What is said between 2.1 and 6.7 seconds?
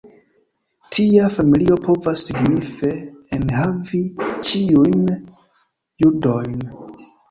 signife enhavi ĉiujn judojn.